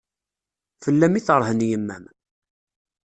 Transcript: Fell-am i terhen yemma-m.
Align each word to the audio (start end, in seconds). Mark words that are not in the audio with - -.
Fell-am 0.83 1.15
i 1.19 1.21
terhen 1.27 1.65
yemma-m. 1.69 2.05